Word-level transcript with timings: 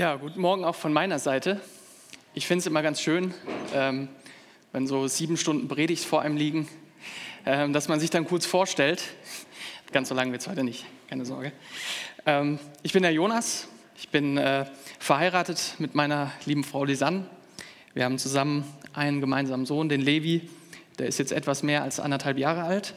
Ja, 0.00 0.16
guten 0.16 0.40
Morgen 0.40 0.64
auch 0.64 0.76
von 0.76 0.94
meiner 0.94 1.18
Seite. 1.18 1.60
Ich 2.32 2.46
finde 2.46 2.60
es 2.60 2.66
immer 2.66 2.80
ganz 2.80 3.02
schön, 3.02 3.34
ähm, 3.74 4.08
wenn 4.72 4.86
so 4.86 5.06
sieben 5.06 5.36
Stunden 5.36 5.68
Predigt 5.68 6.06
vor 6.06 6.22
einem 6.22 6.38
liegen, 6.38 6.66
ähm, 7.44 7.74
dass 7.74 7.88
man 7.88 8.00
sich 8.00 8.08
dann 8.08 8.24
kurz 8.24 8.46
vorstellt. 8.46 9.02
Ganz 9.92 10.08
so 10.08 10.14
lange 10.14 10.32
wird 10.32 10.40
es 10.40 10.48
heute 10.48 10.64
nicht, 10.64 10.86
keine 11.10 11.26
Sorge. 11.26 11.52
Ähm, 12.24 12.58
ich 12.82 12.94
bin 12.94 13.02
der 13.02 13.12
Jonas, 13.12 13.68
ich 13.94 14.08
bin 14.08 14.38
äh, 14.38 14.64
verheiratet 14.98 15.74
mit 15.76 15.94
meiner 15.94 16.32
lieben 16.46 16.64
Frau 16.64 16.84
Lisanne. 16.84 17.26
Wir 17.92 18.06
haben 18.06 18.16
zusammen 18.16 18.64
einen 18.94 19.20
gemeinsamen 19.20 19.66
Sohn, 19.66 19.90
den 19.90 20.00
Levi, 20.00 20.48
der 20.98 21.08
ist 21.08 21.18
jetzt 21.18 21.30
etwas 21.30 21.62
mehr 21.62 21.82
als 21.82 22.00
anderthalb 22.00 22.38
Jahre 22.38 22.62
alt. 22.62 22.94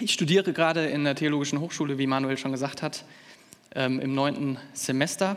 Ich 0.00 0.14
studiere 0.14 0.54
gerade 0.54 0.86
in 0.86 1.04
der 1.04 1.14
Theologischen 1.14 1.60
Hochschule, 1.60 1.98
wie 1.98 2.06
Manuel 2.06 2.38
schon 2.38 2.52
gesagt 2.52 2.80
hat, 2.80 3.04
ähm, 3.74 4.00
im 4.00 4.14
neunten 4.14 4.56
Semester 4.72 5.36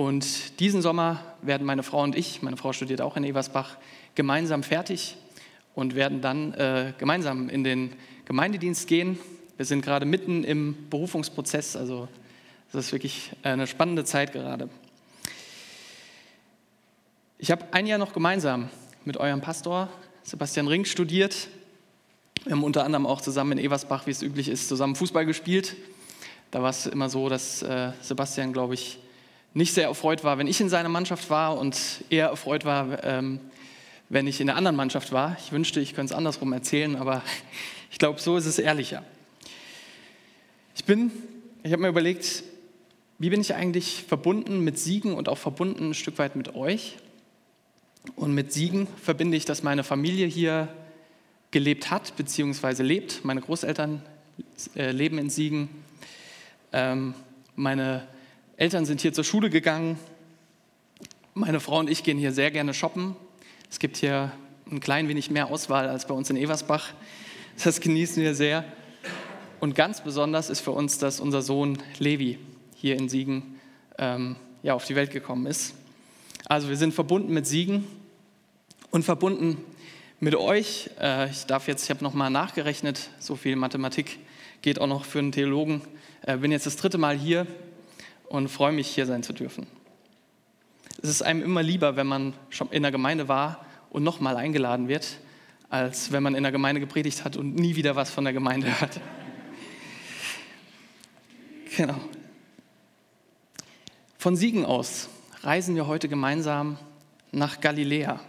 und 0.00 0.60
diesen 0.60 0.80
Sommer 0.80 1.20
werden 1.42 1.66
meine 1.66 1.82
Frau 1.82 2.02
und 2.02 2.16
ich, 2.16 2.40
meine 2.40 2.56
Frau 2.56 2.72
studiert 2.72 3.02
auch 3.02 3.18
in 3.18 3.24
Eversbach, 3.24 3.76
gemeinsam 4.14 4.62
fertig 4.62 5.18
und 5.74 5.94
werden 5.94 6.22
dann 6.22 6.54
äh, 6.54 6.94
gemeinsam 6.96 7.50
in 7.50 7.64
den 7.64 7.92
Gemeindedienst 8.24 8.86
gehen. 8.86 9.18
Wir 9.58 9.66
sind 9.66 9.82
gerade 9.84 10.06
mitten 10.06 10.42
im 10.42 10.88
Berufungsprozess, 10.88 11.76
also 11.76 12.08
das 12.72 12.86
ist 12.86 12.92
wirklich 12.92 13.32
eine 13.42 13.66
spannende 13.66 14.06
Zeit 14.06 14.32
gerade. 14.32 14.70
Ich 17.36 17.50
habe 17.50 17.66
ein 17.72 17.86
Jahr 17.86 17.98
noch 17.98 18.14
gemeinsam 18.14 18.70
mit 19.04 19.18
eurem 19.18 19.42
Pastor 19.42 19.90
Sebastian 20.22 20.66
Ring 20.66 20.86
studiert. 20.86 21.48
Wir 22.44 22.52
haben 22.52 22.64
unter 22.64 22.86
anderem 22.86 23.04
auch 23.06 23.20
zusammen 23.20 23.58
in 23.58 23.66
Eversbach, 23.66 24.06
wie 24.06 24.12
es 24.12 24.22
üblich 24.22 24.48
ist, 24.48 24.66
zusammen 24.66 24.96
Fußball 24.96 25.26
gespielt. 25.26 25.76
Da 26.52 26.62
war 26.62 26.70
es 26.70 26.86
immer 26.86 27.10
so, 27.10 27.28
dass 27.28 27.60
äh, 27.60 27.92
Sebastian, 28.00 28.54
glaube 28.54 28.72
ich, 28.72 28.98
nicht 29.54 29.74
sehr 29.74 29.84
erfreut 29.84 30.24
war, 30.24 30.38
wenn 30.38 30.46
ich 30.46 30.60
in 30.60 30.68
seiner 30.68 30.88
Mannschaft 30.88 31.30
war 31.30 31.58
und 31.58 32.04
eher 32.08 32.28
erfreut 32.28 32.64
war, 32.64 33.02
ähm, 33.04 33.40
wenn 34.08 34.26
ich 34.26 34.40
in 34.40 34.46
der 34.46 34.56
anderen 34.56 34.76
Mannschaft 34.76 35.12
war. 35.12 35.36
Ich 35.44 35.52
wünschte, 35.52 35.80
ich 35.80 35.94
könnte 35.94 36.12
es 36.12 36.18
andersrum 36.18 36.52
erzählen, 36.52 36.96
aber 36.96 37.22
ich 37.90 37.98
glaube, 37.98 38.20
so 38.20 38.36
ist 38.36 38.46
es 38.46 38.58
ehrlicher. 38.58 39.04
Ich 40.74 40.84
bin, 40.84 41.10
ich 41.62 41.72
habe 41.72 41.82
mir 41.82 41.88
überlegt, 41.88 42.44
wie 43.18 43.30
bin 43.30 43.40
ich 43.40 43.54
eigentlich 43.54 44.04
verbunden 44.08 44.60
mit 44.60 44.78
Siegen 44.78 45.12
und 45.12 45.28
auch 45.28 45.38
verbunden 45.38 45.90
ein 45.90 45.94
Stück 45.94 46.18
weit 46.18 46.36
mit 46.36 46.54
euch? 46.54 46.96
Und 48.16 48.34
mit 48.34 48.52
Siegen 48.52 48.86
verbinde 49.02 49.36
ich, 49.36 49.44
dass 49.44 49.62
meine 49.62 49.84
Familie 49.84 50.26
hier 50.26 50.68
gelebt 51.50 51.90
hat, 51.90 52.16
beziehungsweise 52.16 52.82
lebt. 52.82 53.24
Meine 53.24 53.42
Großeltern 53.42 54.02
äh, 54.74 54.90
leben 54.92 55.18
in 55.18 55.28
Siegen. 55.28 55.68
Ähm, 56.72 57.14
meine 57.56 58.06
Eltern 58.60 58.84
sind 58.84 59.00
hier 59.00 59.14
zur 59.14 59.24
Schule 59.24 59.48
gegangen. 59.48 59.98
Meine 61.32 61.60
Frau 61.60 61.78
und 61.78 61.88
ich 61.88 62.04
gehen 62.04 62.18
hier 62.18 62.30
sehr 62.30 62.50
gerne 62.50 62.74
shoppen. 62.74 63.16
Es 63.70 63.78
gibt 63.78 63.96
hier 63.96 64.32
ein 64.70 64.80
klein 64.80 65.08
wenig 65.08 65.30
mehr 65.30 65.46
Auswahl 65.46 65.88
als 65.88 66.06
bei 66.06 66.12
uns 66.12 66.28
in 66.28 66.36
Eversbach. 66.36 66.92
Das 67.64 67.80
genießen 67.80 68.22
wir 68.22 68.34
sehr. 68.34 68.66
Und 69.60 69.74
ganz 69.74 70.04
besonders 70.04 70.50
ist 70.50 70.60
für 70.60 70.72
uns, 70.72 70.98
dass 70.98 71.20
unser 71.20 71.40
Sohn 71.40 71.78
Levi 71.98 72.38
hier 72.74 72.98
in 72.98 73.08
Siegen 73.08 73.58
ähm, 73.96 74.36
ja, 74.62 74.74
auf 74.74 74.84
die 74.84 74.94
Welt 74.94 75.10
gekommen 75.10 75.46
ist. 75.46 75.72
Also 76.44 76.68
wir 76.68 76.76
sind 76.76 76.92
verbunden 76.92 77.32
mit 77.32 77.46
Siegen 77.46 77.86
und 78.90 79.06
verbunden 79.06 79.56
mit 80.18 80.34
euch. 80.34 80.90
Äh, 81.00 81.30
ich 81.30 81.46
darf 81.46 81.66
jetzt, 81.66 81.84
ich 81.84 81.88
habe 81.88 82.04
nochmal 82.04 82.28
nachgerechnet, 82.28 83.08
so 83.20 83.36
viel 83.36 83.56
Mathematik 83.56 84.18
geht 84.60 84.78
auch 84.82 84.86
noch 84.86 85.06
für 85.06 85.20
einen 85.20 85.32
Theologen. 85.32 85.80
Äh, 86.26 86.36
bin 86.36 86.52
jetzt 86.52 86.66
das 86.66 86.76
dritte 86.76 86.98
Mal 86.98 87.16
hier 87.16 87.46
und 88.30 88.48
freue 88.48 88.72
mich, 88.72 88.86
hier 88.86 89.06
sein 89.06 89.24
zu 89.24 89.32
dürfen. 89.32 89.66
Es 91.02 91.10
ist 91.10 91.22
einem 91.22 91.42
immer 91.42 91.62
lieber, 91.62 91.96
wenn 91.96 92.06
man 92.06 92.32
schon 92.48 92.70
in 92.70 92.82
der 92.82 92.92
Gemeinde 92.92 93.26
war 93.26 93.66
und 93.90 94.04
nochmal 94.04 94.36
eingeladen 94.36 94.86
wird, 94.86 95.18
als 95.68 96.12
wenn 96.12 96.22
man 96.22 96.36
in 96.36 96.44
der 96.44 96.52
Gemeinde 96.52 96.80
gepredigt 96.80 97.24
hat 97.24 97.36
und 97.36 97.56
nie 97.56 97.74
wieder 97.74 97.96
was 97.96 98.10
von 98.10 98.22
der 98.22 98.32
Gemeinde 98.32 98.68
hört. 98.80 99.00
Genau. 101.76 101.96
Von 104.16 104.36
Siegen 104.36 104.64
aus 104.64 105.08
reisen 105.42 105.74
wir 105.74 105.88
heute 105.88 106.08
gemeinsam 106.08 106.78
nach 107.32 107.60
Galiläa. 107.60 108.20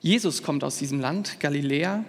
Jesus 0.00 0.42
kommt 0.42 0.64
aus 0.64 0.78
diesem 0.78 0.98
Land, 0.98 1.38
Galiläa, 1.38 2.04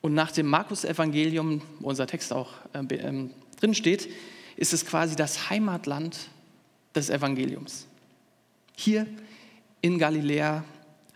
und 0.00 0.14
nach 0.14 0.32
dem 0.32 0.48
Markus-Evangelium, 0.48 1.62
wo 1.78 1.88
unser 1.88 2.08
Text 2.08 2.32
auch 2.32 2.54
äh, 2.72 2.80
äh, 2.80 3.28
drin 3.60 3.74
steht, 3.74 4.08
ist 4.56 4.72
es 4.72 4.86
quasi 4.86 5.16
das 5.16 5.50
Heimatland 5.50 6.18
des 6.94 7.10
Evangeliums. 7.10 7.86
Hier 8.76 9.06
in 9.80 9.98
Galiläa 9.98 10.64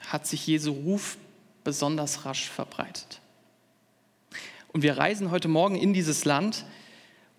hat 0.01 0.27
sich 0.27 0.47
Jesu 0.47 0.73
Ruf 0.73 1.17
besonders 1.65 2.25
rasch 2.25 2.49
verbreitet. 2.49 3.21
Und 4.73 4.83
wir 4.83 4.99
reisen 4.99 5.31
heute 5.31 5.49
Morgen 5.49 5.77
in 5.77 5.93
dieses 5.93 6.25
Land 6.25 6.65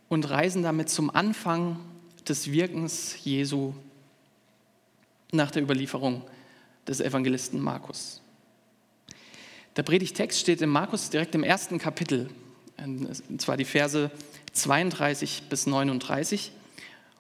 und 0.10 0.30
reisen 0.30 0.64
damit 0.64 0.90
zum 0.90 1.10
Anfang 1.10 1.80
des 2.28 2.52
Wirkens 2.52 3.16
Jesu 3.24 3.74
nach 5.32 5.52
der 5.52 5.64
Überlieferung 5.64 6.24
des 6.88 7.00
Evangelisten 7.00 7.60
Markus. 7.60 8.22
Der 9.76 9.84
Predigtext 9.84 10.40
steht 10.40 10.62
in 10.62 10.70
Markus 10.70 11.10
direkt 11.10 11.36
im 11.36 11.44
ersten 11.44 11.78
Kapitel, 11.78 12.30
und 12.84 13.42
zwar 13.42 13.58
die 13.58 13.66
Verse 13.66 14.10
32 14.58 15.44
bis 15.50 15.68
39. 15.68 16.52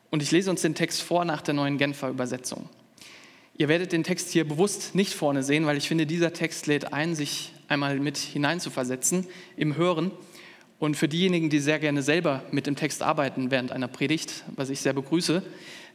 Und 0.09 0.24
ich 0.24 0.31
lese 0.31 0.50
uns 0.50 0.62
den 0.62 0.75
Text 0.75 1.02
vor 1.02 1.25
nach 1.25 1.42
der 1.42 1.53
neuen 1.53 1.78
Genfer 1.78 2.09
Übersetzung. 2.09 2.70
Ihr 3.58 3.68
werdet 3.68 3.92
den 3.92 4.03
Text 4.03 4.30
hier 4.31 4.48
bewusst 4.48 4.94
nicht 4.94 5.14
vorne 5.14 5.44
sehen, 5.44 5.66
weil 5.66 5.78
ich 5.78 5.88
finde, 5.88 6.06
dieser 6.06 6.34
Text 6.34 6.68
lädt 6.68 6.94
ein, 6.94 7.16
sich 7.16 7.53
einmal 7.68 8.00
mit 8.00 8.18
hineinzuversetzen 8.18 9.26
im 9.56 9.76
Hören. 9.76 10.12
Und 10.80 10.96
für 10.96 11.08
diejenigen, 11.08 11.50
die 11.50 11.59
sehr 11.59 11.80
gerne 11.80 12.03
selber 12.03 12.44
mit 12.52 12.68
dem 12.68 12.76
Text 12.76 13.02
arbeiten 13.02 13.50
während 13.50 13.72
einer 13.72 13.88
Predigt, 13.88 14.44
was 14.56 14.70
ich 14.70 14.80
sehr 14.80 14.94
begrüße, 14.94 15.42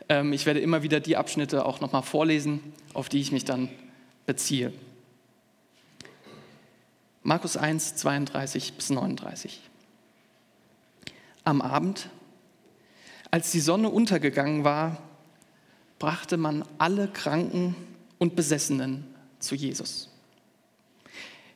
ähm, 0.08 0.32
ich 0.32 0.44
werde 0.44 0.60
immer 0.60 0.82
wieder 0.82 0.98
die 0.98 1.16
Abschnitte 1.16 1.64
auch 1.64 1.81
nochmal 1.81 2.02
vorlesen, 2.02 2.60
auf 2.92 3.08
die 3.08 3.20
ich 3.20 3.31
mich 3.31 3.44
dann 3.44 3.69
beziehe. 4.26 4.72
Markus 7.22 7.56
1, 7.56 7.94
32 7.94 8.72
bis 8.72 8.91
39 8.91 9.60
am 11.44 11.60
Abend, 11.60 12.08
als 13.30 13.50
die 13.50 13.60
Sonne 13.60 13.88
untergegangen 13.88 14.64
war, 14.64 15.03
brachte 15.98 16.36
man 16.36 16.64
alle 16.78 17.08
Kranken 17.08 17.75
und 18.19 18.36
Besessenen 18.36 19.06
zu 19.38 19.54
Jesus. 19.54 20.10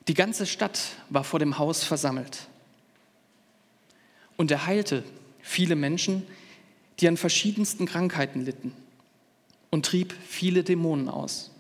Die 0.09 0.15
ganze 0.15 0.47
Stadt 0.47 0.81
war 1.11 1.25
vor 1.25 1.39
dem 1.39 1.59
Haus 1.59 1.83
versammelt. 1.83 2.47
Und 4.37 4.51
er 4.51 4.67
heilte 4.67 5.03
viele 5.41 5.77
Menschen, 5.77 6.27
die 7.01 7.09
an 7.09 7.17
verschiedensten 7.17 7.87
Krankheiten 7.87 8.45
litten 8.45 8.73
und 9.71 9.87
trieb 9.87 10.15
viele 10.27 10.63
Dämonen 10.63 11.09
aus. 11.09 11.51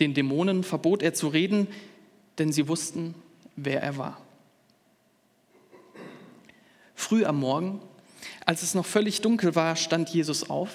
Den 0.00 0.14
Dämonen 0.14 0.62
verbot 0.62 1.02
er 1.02 1.14
zu 1.14 1.28
reden, 1.28 1.68
denn 2.38 2.52
sie 2.52 2.68
wussten, 2.68 3.14
wer 3.56 3.82
er 3.82 3.96
war. 3.96 4.25
Früh 6.96 7.24
am 7.24 7.38
Morgen, 7.38 7.80
als 8.46 8.62
es 8.62 8.74
noch 8.74 8.86
völlig 8.86 9.20
dunkel 9.20 9.54
war, 9.54 9.76
stand 9.76 10.08
Jesus 10.08 10.50
auf, 10.50 10.70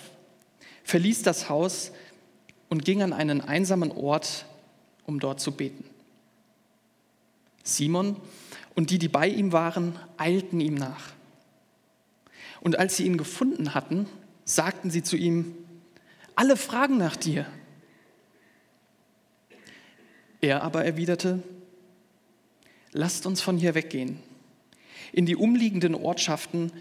verließ 0.83 1.23
das 1.23 1.49
Haus 1.49 1.91
und 2.69 2.85
ging 2.85 3.01
an 3.01 3.11
einen 3.11 3.41
einsamen 3.41 3.91
Ort, 3.91 4.45
um 5.05 5.19
dort 5.19 5.41
zu 5.41 5.51
beten. 5.51 5.83
Simon 7.63 8.15
und 8.75 8.91
die, 8.91 8.99
die 8.99 9.09
bei 9.09 9.27
ihm 9.27 9.51
waren, 9.51 9.99
eilten 10.17 10.61
ihm 10.61 10.75
nach. 10.75 11.11
Und 12.61 12.77
als 12.77 12.95
sie 12.95 13.05
ihn 13.05 13.17
gefunden 13.17 13.73
hatten, 13.73 14.07
sagten 14.45 14.91
sie 14.91 15.03
zu 15.03 15.17
ihm, 15.17 15.55
alle 16.35 16.55
fragen 16.55 16.97
nach 16.97 17.15
dir. 17.15 17.45
Er 20.39 20.61
aber 20.63 20.85
erwiderte, 20.85 21.41
lasst 22.91 23.25
uns 23.25 23.41
von 23.41 23.57
hier 23.57 23.75
weggehen 23.75 24.19
in 25.11 25.25
die 25.25 25.35
umliegenden 25.35 25.95
Ortschaften, 25.95 26.71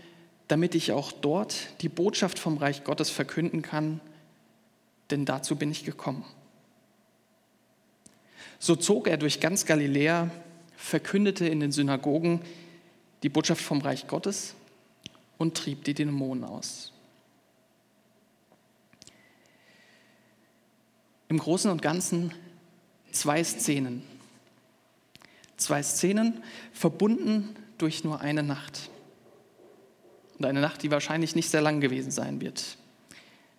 damit 0.49 0.75
ich 0.75 0.93
auch 0.93 1.13
dort 1.13 1.81
die 1.81 1.89
Botschaft 1.89 2.39
vom 2.39 2.57
Reich 2.57 2.85
Gottes 2.85 3.11
verkünden 3.11 3.63
kann, 3.63 4.01
denn 5.11 5.25
dazu 5.25 5.57
bin 5.57 5.71
ich 5.71 5.85
gekommen. 5.85 6.25
So 8.59 8.77
zog 8.77 9.09
er 9.09 9.17
durch 9.17 9.41
ganz 9.41 9.65
Galiläa, 9.65 10.31
verkündete 10.77 11.47
in 11.47 11.61
den 11.61 11.73
Synagogen 11.73 12.43
die 13.23 13.29
Botschaft 13.29 13.63
vom 13.63 13.81
Reich 13.81 14.07
Gottes 14.07 14.55
und 15.39 15.57
trieb 15.57 15.85
die 15.85 15.95
Dämonen 15.95 16.45
aus. 16.45 16.93
Im 21.29 21.39
Großen 21.39 21.71
und 21.71 21.81
Ganzen 21.81 22.35
zwei 23.13 23.43
Szenen. 23.45 24.03
Zwei 25.57 25.83
Szenen 25.83 26.43
verbunden 26.73 27.55
durch 27.83 28.05
nur 28.05 28.21
eine 28.21 28.43
Nacht. 28.43 28.91
und 30.39 30.47
eine 30.47 30.61
Nacht, 30.61 30.83
die 30.83 30.91
wahrscheinlich 30.91 31.35
nicht 31.35 31.51
sehr 31.51 31.61
lang 31.61 31.81
gewesen 31.81 32.11
sein 32.11 32.41
wird. 32.41 32.79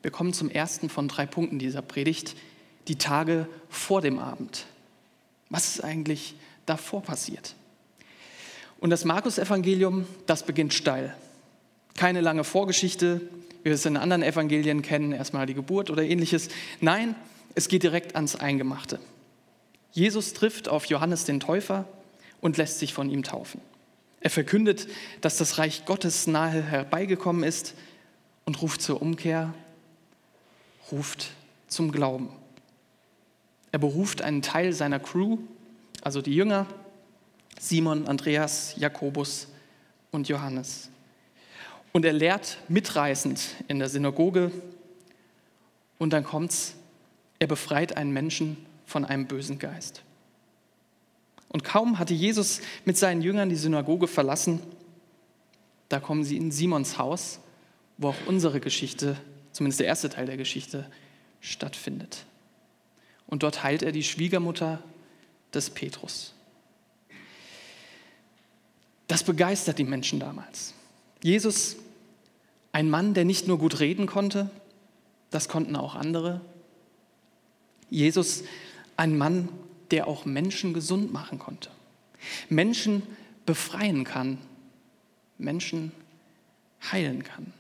Wir 0.02 0.10
kommen 0.10 0.34
zum 0.34 0.50
ersten 0.50 0.90
von 0.90 1.08
drei 1.08 1.28
Punkten 1.28 1.60
dieser 1.60 1.84
Predigt, 1.84 2.36
die 2.88 2.98
Tage 2.98 3.48
vor 3.70 4.02
dem 4.02 4.18
Abend. 4.18 4.66
Was 5.52 5.68
ist 5.76 5.84
eigentlich 5.84 6.36
davor 6.66 7.04
passiert? 7.04 7.56
Und 8.80 8.90
das 8.90 9.06
Markus-Evangelium, 9.06 10.08
das 10.26 10.44
beginnt 10.44 10.74
steil. 10.74 11.16
Keine 11.96 12.22
lange 12.22 12.44
Vorgeschichte, 12.44 13.22
wie 13.62 13.66
wir 13.66 13.74
es 13.74 13.86
in 13.86 13.96
anderen 13.96 14.24
Evangelien 14.24 14.82
kennen, 14.82 15.12
erstmal 15.12 15.46
die 15.46 15.54
Geburt 15.54 15.92
oder 15.92 16.02
ähnliches. 16.02 16.48
Nein, 16.80 17.16
es 17.54 17.68
geht 17.68 17.84
direkt 17.84 18.16
ans 18.16 18.36
Eingemachte. 18.36 19.00
Jesus 19.92 20.34
trifft 20.34 20.68
auf 20.68 20.86
Johannes 20.86 21.26
den 21.26 21.40
Täufer 21.40 21.86
und 22.40 22.58
lässt 22.58 22.80
sich 22.80 22.94
von 22.94 23.10
ihm 23.10 23.22
taufen. 23.22 23.62
Er 24.22 24.30
verkündet, 24.30 24.88
dass 25.20 25.38
das 25.38 25.58
Reich 25.58 25.86
Gottes 25.86 26.28
nahe 26.28 26.62
herbeigekommen 26.62 27.44
ist 27.44 27.74
und 28.46 28.62
ruft 28.62 28.82
zur 28.82 29.02
Umkehr, 29.02 29.54
ruft 30.92 31.32
zum 31.68 31.92
Glauben. 31.92 32.30
Er 33.72 33.80
beruft 33.80 34.22
einen 34.22 34.42
Teil 34.42 34.74
seiner 34.74 35.00
Crew, 35.00 35.40
also 36.02 36.22
die 36.22 36.36
Jünger, 36.36 36.68
Simon, 37.60 38.08
Andreas, 38.08 38.76
Jakobus 38.78 39.48
und 40.12 40.30
Johannes. 40.30 40.90
Und 41.92 42.06
er 42.06 42.14
lehrt 42.14 42.58
mitreißend 42.68 43.56
in 43.68 43.80
der 43.80 43.90
Synagoge. 43.90 44.52
Und 45.98 46.14
dann 46.14 46.24
kommt's, 46.24 46.76
er 47.40 47.48
befreit 47.48 47.98
einen 47.98 48.12
Menschen 48.12 48.58
von 48.86 49.04
einem 49.04 49.26
bösen 49.26 49.58
Geist. 49.58 50.04
Und 51.52 51.66
kaum 51.66 52.00
hatte 52.00 52.14
Jesus 52.14 52.62
mit 52.86 52.98
seinen 52.98 53.22
Jüngern 53.22 53.50
die 53.50 53.58
Synagoge 53.58 54.08
verlassen, 54.08 54.62
da 55.90 56.00
kommen 56.00 56.24
sie 56.24 56.38
in 56.38 56.52
Simons 56.52 56.98
Haus, 56.98 57.40
wo 57.98 58.10
auch 58.10 58.26
unsere 58.26 58.62
Geschichte, 58.62 59.18
zumindest 59.52 59.82
der 59.82 59.88
erste 59.88 60.10
Teil 60.10 60.26
der 60.26 60.38
Geschichte, 60.38 60.90
stattfindet. 61.42 62.26
Und 63.28 63.44
dort 63.44 63.64
heilt 63.64 63.84
er 63.84 63.92
die 63.92 64.04
Schwiegermutter 64.04 64.82
des 65.54 65.70
Petrus. 65.70 66.34
Das 69.08 69.24
begeistert 69.24 69.78
die 69.78 69.84
Menschen 69.84 70.22
damals. 70.22 70.74
Jesus, 71.22 71.76
ein 72.72 72.90
Mann, 72.90 73.14
der 73.14 73.26
nicht 73.26 73.46
nur 73.48 73.58
gut 73.58 73.82
reden 73.82 74.08
konnte, 74.08 74.50
das 75.32 75.50
konnten 75.50 75.76
auch 75.76 75.96
andere. 75.96 76.40
Jesus, 77.90 78.46
ein 78.96 79.18
Mann, 79.18 79.50
der 79.92 80.08
auch 80.08 80.26
Menschen 80.26 80.74
gesund 80.74 81.12
machen 81.12 81.40
konnte, 81.40 81.70
Menschen 82.50 83.04
befreien 83.46 84.04
kann, 84.04 84.38
Menschen 85.38 85.92
heilen 86.92 87.24
kann. 87.24 87.54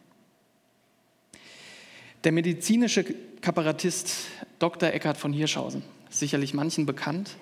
Der 2.23 2.31
medizinische 2.31 3.03
Kabarettist 3.41 4.27
Dr. 4.59 4.93
Eckhard 4.93 5.17
von 5.17 5.33
Hirschhausen, 5.33 5.83
sicherlich 6.09 6.53
manchen 6.53 6.85
bekannt, 6.85 7.35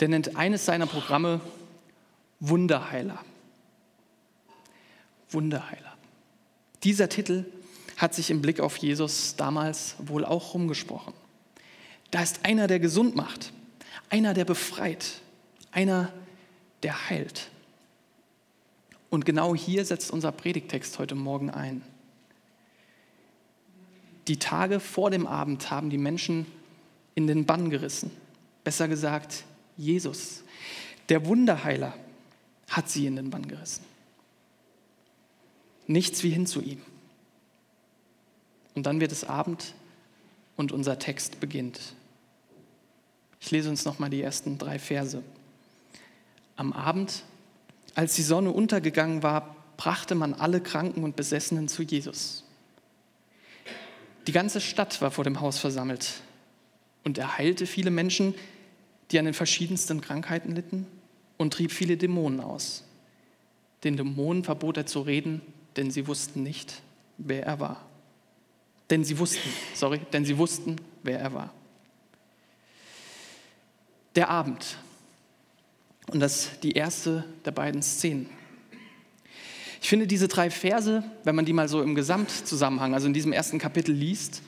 der 0.00 0.08
nennt 0.08 0.36
eines 0.36 0.64
seiner 0.66 0.86
Programme 0.86 1.40
Wunderheiler. 2.40 3.22
Wunderheiler. 5.30 5.96
Dieser 6.82 7.08
Titel 7.08 7.44
hat 7.96 8.14
sich 8.14 8.30
im 8.30 8.40
Blick 8.40 8.60
auf 8.60 8.76
Jesus 8.78 9.36
damals 9.36 9.94
wohl 9.98 10.24
auch 10.24 10.54
rumgesprochen. 10.54 11.12
Da 12.10 12.22
ist 12.22 12.44
einer, 12.44 12.66
der 12.66 12.80
gesund 12.80 13.14
macht. 13.14 13.52
Einer, 14.10 14.34
der 14.34 14.44
befreit, 14.44 15.22
einer, 15.72 16.12
der 16.82 17.08
heilt. 17.08 17.48
Und 19.08 19.24
genau 19.24 19.54
hier 19.54 19.84
setzt 19.84 20.10
unser 20.10 20.32
Predigtext 20.32 20.98
heute 20.98 21.14
Morgen 21.14 21.50
ein. 21.50 21.82
Die 24.28 24.38
Tage 24.38 24.78
vor 24.78 25.10
dem 25.10 25.26
Abend 25.26 25.70
haben 25.70 25.90
die 25.90 25.98
Menschen 25.98 26.46
in 27.14 27.26
den 27.26 27.46
Bann 27.46 27.70
gerissen. 27.70 28.10
Besser 28.62 28.86
gesagt, 28.86 29.44
Jesus, 29.76 30.44
der 31.08 31.26
Wunderheiler, 31.26 31.94
hat 32.68 32.88
sie 32.88 33.06
in 33.06 33.16
den 33.16 33.30
Bann 33.30 33.48
gerissen. 33.48 33.84
Nichts 35.88 36.22
wie 36.22 36.30
hin 36.30 36.46
zu 36.46 36.60
ihm. 36.60 36.80
Und 38.74 38.86
dann 38.86 39.00
wird 39.00 39.10
es 39.10 39.24
Abend 39.24 39.74
und 40.56 40.70
unser 40.70 40.98
Text 41.00 41.40
beginnt. 41.40 41.94
Ich 43.40 43.50
lese 43.50 43.70
uns 43.70 43.84
nochmal 43.84 44.10
die 44.10 44.20
ersten 44.20 44.58
drei 44.58 44.78
Verse. 44.78 45.22
Am 46.56 46.72
Abend, 46.72 47.24
als 47.94 48.14
die 48.14 48.22
Sonne 48.22 48.52
untergegangen 48.52 49.22
war, 49.22 49.56
brachte 49.78 50.14
man 50.14 50.34
alle 50.34 50.60
Kranken 50.60 51.02
und 51.04 51.16
Besessenen 51.16 51.66
zu 51.66 51.82
Jesus. 51.82 52.44
Die 54.26 54.32
ganze 54.32 54.60
Stadt 54.60 55.00
war 55.00 55.10
vor 55.10 55.24
dem 55.24 55.40
Haus 55.40 55.58
versammelt 55.58 56.20
und 57.02 57.16
er 57.16 57.38
heilte 57.38 57.66
viele 57.66 57.90
Menschen, 57.90 58.34
die 59.10 59.18
an 59.18 59.24
den 59.24 59.34
verschiedensten 59.34 60.02
Krankheiten 60.02 60.54
litten 60.54 60.86
und 61.38 61.54
trieb 61.54 61.72
viele 61.72 61.96
Dämonen 61.96 62.40
aus. 62.40 62.84
Den 63.82 63.96
Dämonen 63.96 64.44
verbot 64.44 64.76
er 64.76 64.84
zu 64.84 65.00
reden, 65.00 65.40
denn 65.76 65.90
sie 65.90 66.06
wussten 66.06 66.42
nicht, 66.42 66.82
wer 67.16 67.46
er 67.46 67.58
war. 67.58 67.86
Denn 68.90 69.02
sie 69.02 69.18
wussten, 69.18 69.48
sorry, 69.74 70.00
denn 70.12 70.26
sie 70.26 70.36
wussten, 70.36 70.76
wer 71.02 71.18
er 71.18 71.32
war 71.32 71.54
der 74.16 74.28
Abend. 74.28 74.76
Und 76.10 76.20
das 76.20 76.44
ist 76.44 76.64
die 76.64 76.72
erste 76.72 77.24
der 77.44 77.52
beiden 77.52 77.82
Szenen. 77.82 78.28
Ich 79.82 79.88
finde 79.88 80.06
diese 80.06 80.28
drei 80.28 80.50
Verse, 80.50 81.02
wenn 81.24 81.34
man 81.34 81.44
die 81.44 81.52
mal 81.52 81.68
so 81.68 81.82
im 81.82 81.94
Gesamtzusammenhang, 81.94 82.94
also 82.94 83.06
in 83.06 83.14
diesem 83.14 83.32
ersten 83.32 83.58
Kapitel 83.58 83.94
liest, 83.94 84.42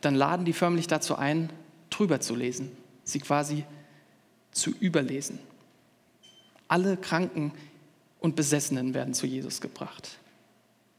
dann 0.00 0.14
laden 0.14 0.44
die 0.44 0.52
förmlich 0.52 0.86
dazu 0.86 1.16
ein, 1.16 1.50
drüber 1.88 2.20
zu 2.20 2.34
lesen, 2.34 2.70
sie 3.04 3.20
quasi 3.20 3.64
zu 4.52 4.70
überlesen. 4.70 5.38
Alle 6.68 6.96
Kranken 6.96 7.52
und 8.20 8.36
Besessenen 8.36 8.94
werden 8.94 9.14
zu 9.14 9.26
Jesus 9.26 9.60
gebracht. 9.60 10.18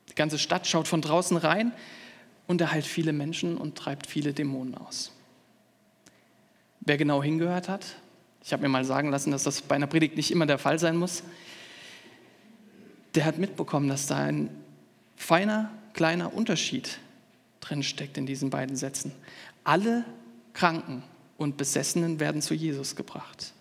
Die 0.10 0.16
ganze 0.16 0.40
Stadt 0.40 0.66
schaut 0.68 0.88
von 0.88 1.02
draußen 1.02 1.38
rein 1.38 1.72
und 2.48 2.62
er 2.62 2.72
heilt 2.72 2.86
viele 2.86 3.14
Menschen 3.14 3.58
und 3.58 3.78
treibt 3.78 4.08
viele 4.08 4.34
Dämonen 4.34 4.76
aus. 4.76 5.12
Wer 6.82 6.98
genau 6.98 7.22
hingehört 7.22 7.68
hat, 7.68 7.98
ich 8.46 8.54
habe 8.54 8.62
mir 8.62 8.70
mal 8.70 8.86
sagen 8.86 9.10
lassen, 9.10 9.32
dass 9.32 9.44
das 9.44 9.64
bei 9.64 9.74
einer 9.74 9.88
Predigt 9.88 10.16
nicht 10.18 10.30
immer 10.30 10.46
der 10.46 10.60
Fall 10.60 10.78
sein 10.78 10.98
muss. 10.98 11.24
Der 13.16 13.26
hat 13.26 13.40
mitbekommen, 13.40 13.90
dass 13.90 14.06
da 14.06 14.18
ein 14.18 14.52
feiner, 15.16 15.72
kleiner 15.94 16.32
Unterschied 16.32 17.00
drin 17.60 17.82
steckt 17.82 18.20
in 18.20 18.28
diesen 18.28 18.52
beiden 18.52 18.76
Sätzen. 18.76 19.12
Alle 19.64 20.06
Kranken 20.54 21.02
und 21.38 21.58
Besessenen 21.58 22.20
werden 22.20 22.44
zu 22.44 22.54
Jesus 22.54 22.96
gebracht, 22.96 23.54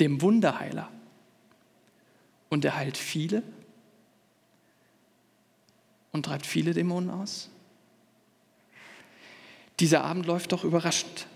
dem 0.00 0.22
Wunderheiler. 0.22 0.88
Und 2.48 2.64
er 2.64 2.76
heilt 2.76 2.96
viele 2.96 3.42
und 6.10 6.24
treibt 6.24 6.46
viele 6.46 6.72
Dämonen 6.72 7.10
aus. 7.10 7.50
Dieser 9.78 10.04
Abend 10.04 10.24
läuft 10.24 10.52
doch 10.52 10.64
überraschend 10.64 11.26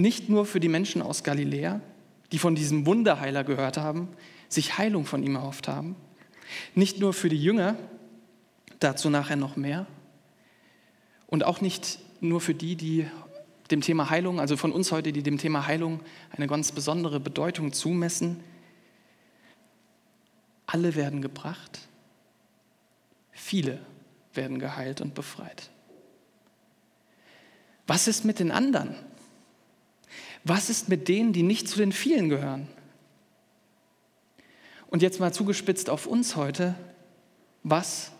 nicht 0.00 0.28
nur 0.28 0.46
für 0.46 0.60
die 0.60 0.68
Menschen 0.68 1.02
aus 1.02 1.24
Galiläa, 1.24 1.80
die 2.32 2.38
von 2.38 2.54
diesem 2.54 2.86
Wunderheiler 2.86 3.44
gehört 3.44 3.76
haben, 3.76 4.08
sich 4.48 4.78
Heilung 4.78 5.06
von 5.06 5.22
ihm 5.22 5.36
erhofft 5.36 5.68
haben, 5.68 5.96
nicht 6.74 7.00
nur 7.00 7.12
für 7.12 7.28
die 7.28 7.42
Jünger, 7.42 7.76
dazu 8.78 9.10
nachher 9.10 9.36
noch 9.36 9.56
mehr, 9.56 9.86
und 11.26 11.44
auch 11.44 11.60
nicht 11.60 12.00
nur 12.20 12.40
für 12.40 12.54
die, 12.54 12.76
die 12.76 13.06
dem 13.70 13.80
Thema 13.80 14.10
Heilung, 14.10 14.40
also 14.40 14.56
von 14.56 14.72
uns 14.72 14.90
heute, 14.90 15.12
die 15.12 15.22
dem 15.22 15.38
Thema 15.38 15.66
Heilung 15.66 16.00
eine 16.30 16.48
ganz 16.48 16.72
besondere 16.72 17.20
Bedeutung 17.20 17.72
zumessen. 17.72 18.42
Alle 20.66 20.96
werden 20.96 21.22
gebracht, 21.22 21.78
viele 23.30 23.78
werden 24.34 24.58
geheilt 24.58 25.00
und 25.00 25.14
befreit. 25.14 25.70
Was 27.86 28.08
ist 28.08 28.24
mit 28.24 28.40
den 28.40 28.50
anderen? 28.50 28.94
Was 30.44 30.70
ist 30.70 30.88
mit 30.88 31.08
denen, 31.08 31.32
die 31.32 31.42
nicht 31.42 31.68
zu 31.68 31.78
den 31.78 31.92
vielen 31.92 32.28
gehören? 32.28 32.66
Und 34.88 35.02
jetzt 35.02 35.20
mal 35.20 35.32
zugespitzt 35.32 35.90
auf 35.90 36.06
uns 36.06 36.34
heute, 36.36 36.74
was, 37.62 38.10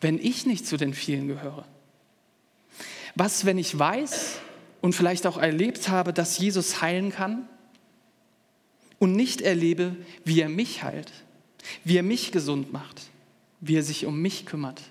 wenn 0.00 0.18
ich 0.18 0.46
nicht 0.46 0.66
zu 0.66 0.76
den 0.76 0.94
vielen 0.94 1.28
gehöre? 1.28 1.64
Was, 3.14 3.46
wenn 3.46 3.58
ich 3.58 3.76
weiß 3.76 4.38
und 4.82 4.94
vielleicht 4.94 5.26
auch 5.26 5.38
erlebt 5.38 5.88
habe, 5.88 6.12
dass 6.12 6.38
Jesus 6.38 6.82
heilen 6.82 7.10
kann 7.10 7.48
und 8.98 9.12
nicht 9.12 9.40
erlebe, 9.40 9.96
wie 10.24 10.40
er 10.40 10.48
mich 10.48 10.82
heilt, 10.82 11.10
wie 11.82 11.96
er 11.96 12.02
mich 12.02 12.30
gesund 12.30 12.72
macht, 12.72 13.10
wie 13.60 13.76
er 13.76 13.82
sich 13.82 14.04
um 14.04 14.20
mich 14.20 14.46
kümmert, 14.46 14.82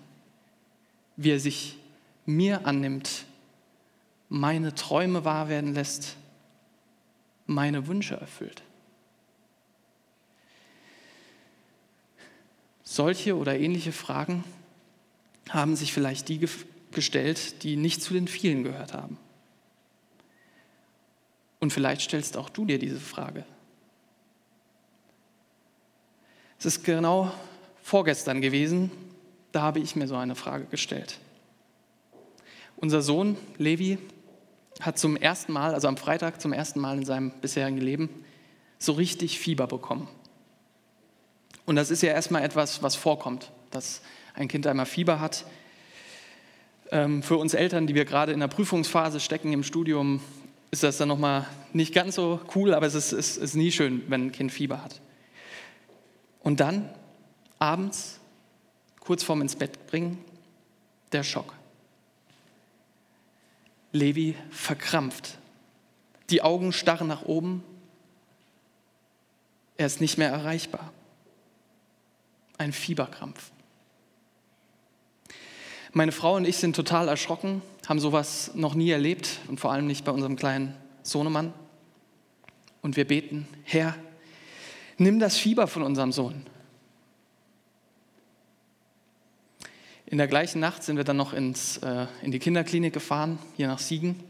wie 1.15 1.31
er 1.31 1.39
sich 1.39 1.77
mir 2.25 2.65
annimmt, 2.65 3.25
meine 4.27 4.74
Träume 4.74 5.24
wahr 5.24 5.48
werden 5.48 5.75
lässt 5.75 6.17
meine 7.46 7.88
Wünsche 7.88 8.16
erfüllt. 8.16 8.64
Solche 12.84 13.36
oder 13.36 13.58
ähnliche 13.60 13.92
Fragen 13.92 14.44
haben 15.50 15.75
sich 15.75 15.94
vielleicht 15.94 16.30
die 16.30 16.48
gestellt, 16.92 17.64
die 17.64 17.75
nicht 17.75 18.02
zu 18.02 18.14
den 18.14 18.28
vielen 18.28 18.64
gehört 18.64 18.94
haben. 18.94 19.18
Und 21.60 21.74
vielleicht 21.74 22.02
stellst 22.02 22.38
auch 22.38 22.50
du 22.50 22.66
dir 22.66 22.80
diese 22.80 23.00
Frage. 23.00 23.46
Es 26.60 26.66
ist 26.66 26.84
genau 26.84 27.32
vorgestern 27.82 28.42
gewesen, 28.42 28.92
da 29.52 29.62
habe 29.62 29.80
ich 29.80 29.96
mir 29.96 30.08
so 30.08 30.16
eine 30.16 30.36
Frage 30.36 30.66
gestellt. 30.66 31.20
Unser 32.78 33.02
Sohn 33.02 33.38
Levi 33.58 33.98
hat 34.82 34.98
zum 34.98 35.15
ersten 35.15 35.53
Mal, 35.53 35.74
also 35.74 35.88
am 35.88 35.98
Freitag 35.98 36.41
zum 36.41 36.53
ersten 36.53 36.79
Mal 36.79 36.98
in 36.98 37.05
seinem 37.05 37.32
bisherigen 37.41 37.77
Leben, 37.77 38.10
so 38.77 38.94
richtig 38.94 39.39
Fieber 39.39 39.67
bekommen. 39.67 40.08
Und 41.65 41.75
das 41.75 41.89
ist 41.89 42.03
ja 42.03 42.12
erstmal 42.12 42.44
etwas, 42.44 42.84
was 42.84 42.96
vorkommt, 42.96 43.51
dass 43.72 44.01
ein 44.34 44.48
Kind 44.48 44.67
einmal 44.67 44.86
Fieber 44.86 45.20
hat. 45.20 45.46
Ähm, 46.91 47.24
für 47.24 47.38
uns 47.38 47.53
Eltern, 47.53 47.88
die 47.88 47.96
wir 47.96 48.05
gerade 48.05 48.32
in 48.32 48.39
der 48.39 48.48
Prüfungsphase 48.48 49.20
stecken 49.20 49.51
im 49.53 49.63
Studium, 49.63 50.22
ist 50.70 50.84
das 50.84 50.98
dann 50.98 51.08
nochmal 51.08 51.48
nicht 51.74 51.94
ganz 51.94 52.15
so 52.15 52.39
cool, 52.53 52.74
aber 52.74 52.86
es 52.86 52.94
ist, 52.94 53.12
ist, 53.12 53.38
ist 53.38 53.55
nie 53.55 53.72
schön, 53.72 54.03
wenn 54.08 54.27
ein 54.27 54.32
Kind 54.32 54.51
Fieber 54.51 54.84
hat. 54.84 55.01
Und 56.41 56.60
dann 56.60 56.89
abends, 57.58 58.20
kurz 59.00 59.24
vorm 59.24 59.41
ins 59.41 59.55
Bett 59.55 59.88
bringen, 59.88 60.24
der 61.12 61.24
Schock. 61.24 61.55
Levi 63.96 64.36
verkrampft. 64.52 65.38
Die 66.30 66.42
Augen 66.42 66.74
starren 66.74 67.08
nach 67.08 67.24
oben. 67.24 67.64
Er 69.78 69.86
ist 69.86 70.02
nicht 70.02 70.18
mehr 70.18 70.30
erreichbar. 70.30 70.92
Ein 72.58 72.74
Fieberkrampf. 72.74 73.52
Meine 75.94 76.12
Frau 76.12 76.36
und 76.36 76.46
ich 76.46 76.58
sind 76.58 76.75
total 76.75 77.08
erschrocken, 77.08 77.62
haben 77.88 78.02
sowas 78.02 78.52
noch 78.54 78.75
nie 78.75 78.92
erlebt 78.92 79.40
und 79.48 79.62
vor 79.62 79.72
allem 79.72 79.88
nicht 79.88 80.04
bei 80.04 80.12
unserem 80.12 80.36
kleinen 80.36 80.75
Sohnemann. 81.04 81.54
Und 82.82 82.98
wir 82.98 83.08
beten, 83.08 83.48
Herr, 83.64 83.96
nimm 84.98 85.20
das 85.20 85.38
Fieber 85.38 85.68
von 85.68 85.84
unserem 85.84 86.12
Sohn. 86.12 86.46
In 90.15 90.19
der 90.19 90.29
gleichen 90.29 90.62
Nacht 90.62 90.81
sind 90.81 90.95
wir 90.95 91.03
dann 91.03 91.17
noch 91.17 91.34
ins, 91.34 91.75
äh, 91.79 92.07
in 92.22 92.31
die 92.31 92.39
Kinderklinik 92.39 92.93
gefahren, 92.93 93.38
hier 93.57 93.67
nach 93.67 93.79
Siegen. 93.79 94.24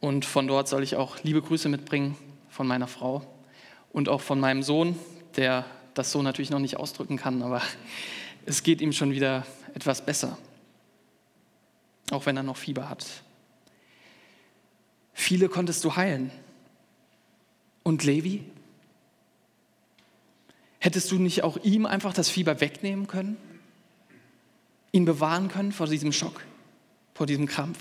Und 0.00 0.24
von 0.24 0.48
dort 0.48 0.66
soll 0.66 0.82
ich 0.82 0.96
auch 0.96 1.22
liebe 1.22 1.40
Grüße 1.40 1.68
mitbringen 1.68 2.16
von 2.50 2.66
meiner 2.66 2.88
Frau 2.88 3.24
und 3.92 4.08
auch 4.08 4.20
von 4.20 4.40
meinem 4.40 4.64
Sohn, 4.64 4.98
der 5.36 5.64
das 5.94 6.10
so 6.10 6.22
natürlich 6.22 6.50
noch 6.50 6.58
nicht 6.58 6.76
ausdrücken 6.76 7.18
kann, 7.18 7.40
aber 7.40 7.62
es 8.46 8.64
geht 8.64 8.80
ihm 8.80 8.92
schon 8.92 9.12
wieder 9.12 9.46
etwas 9.74 10.04
besser, 10.04 10.36
auch 12.10 12.26
wenn 12.26 12.36
er 12.36 12.42
noch 12.42 12.56
Fieber 12.56 12.88
hat. 12.88 13.06
Viele 15.12 15.48
konntest 15.48 15.84
du 15.84 15.94
heilen. 15.94 16.32
Und 17.84 18.02
Levi? 18.02 18.44
Hättest 20.80 21.12
du 21.12 21.20
nicht 21.20 21.44
auch 21.44 21.58
ihm 21.58 21.86
einfach 21.86 22.12
das 22.12 22.28
Fieber 22.28 22.60
wegnehmen 22.60 23.06
können? 23.06 23.36
Ihn 24.92 25.06
bewahren 25.06 25.48
können 25.48 25.72
vor 25.72 25.86
diesem 25.86 26.12
Schock, 26.12 26.44
vor 27.14 27.26
diesem 27.26 27.46
Krampf? 27.46 27.78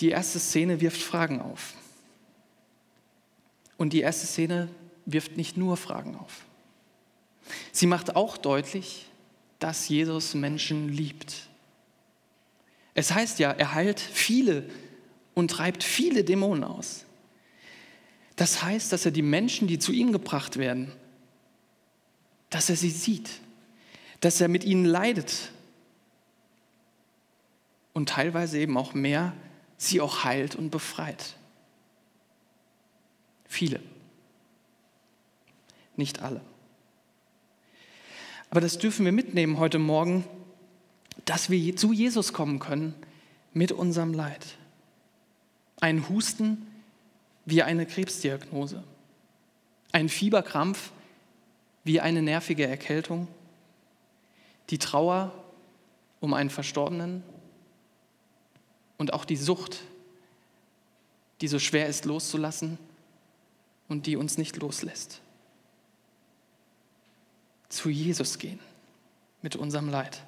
Die 0.00 0.10
erste 0.10 0.40
Szene 0.40 0.80
wirft 0.80 1.00
Fragen 1.00 1.40
auf. 1.40 1.74
Und 3.76 3.92
die 3.92 4.00
erste 4.00 4.26
Szene 4.26 4.68
wirft 5.06 5.36
nicht 5.36 5.56
nur 5.56 5.76
Fragen 5.76 6.16
auf. 6.16 6.44
Sie 7.72 7.86
macht 7.86 8.16
auch 8.16 8.36
deutlich, 8.36 9.06
dass 9.58 9.88
Jesus 9.88 10.34
Menschen 10.34 10.88
liebt. 10.88 11.48
Es 12.94 13.12
heißt 13.12 13.38
ja, 13.38 13.50
er 13.50 13.74
heilt 13.74 14.00
viele 14.00 14.68
und 15.34 15.50
treibt 15.50 15.84
viele 15.84 16.24
Dämonen 16.24 16.64
aus. 16.64 17.04
Das 18.36 18.62
heißt, 18.62 18.92
dass 18.92 19.04
er 19.04 19.10
die 19.12 19.22
Menschen, 19.22 19.68
die 19.68 19.78
zu 19.78 19.92
ihm 19.92 20.12
gebracht 20.12 20.56
werden, 20.56 20.92
dass 22.54 22.70
er 22.70 22.76
sie 22.76 22.90
sieht, 22.90 23.40
dass 24.20 24.40
er 24.40 24.46
mit 24.46 24.62
ihnen 24.62 24.84
leidet 24.84 25.50
und 27.94 28.10
teilweise 28.10 28.60
eben 28.60 28.76
auch 28.76 28.94
mehr, 28.94 29.32
sie 29.76 30.00
auch 30.00 30.22
heilt 30.22 30.54
und 30.54 30.70
befreit. 30.70 31.34
Viele, 33.44 33.80
nicht 35.96 36.22
alle. 36.22 36.40
Aber 38.50 38.60
das 38.60 38.78
dürfen 38.78 39.04
wir 39.04 39.10
mitnehmen 39.10 39.58
heute 39.58 39.80
Morgen, 39.80 40.24
dass 41.24 41.50
wir 41.50 41.74
zu 41.74 41.92
Jesus 41.92 42.32
kommen 42.32 42.60
können 42.60 42.94
mit 43.52 43.72
unserem 43.72 44.14
Leid. 44.14 44.58
Ein 45.80 46.08
Husten 46.08 46.68
wie 47.46 47.64
eine 47.64 47.84
Krebsdiagnose, 47.84 48.84
ein 49.90 50.08
Fieberkrampf 50.08 50.92
wie 51.84 52.00
eine 52.00 52.22
nervige 52.22 52.66
Erkältung, 52.66 53.28
die 54.70 54.78
Trauer 54.78 55.32
um 56.20 56.32
einen 56.34 56.50
Verstorbenen 56.50 57.22
und 58.96 59.12
auch 59.12 59.24
die 59.24 59.36
Sucht, 59.36 59.82
die 61.40 61.48
so 61.48 61.58
schwer 61.58 61.86
ist 61.86 62.06
loszulassen 62.06 62.78
und 63.88 64.06
die 64.06 64.16
uns 64.16 64.38
nicht 64.38 64.56
loslässt. 64.56 65.20
Zu 67.68 67.90
Jesus 67.90 68.38
gehen 68.38 68.60
mit 69.42 69.56
unserem 69.56 69.90
Leid. 69.90 70.22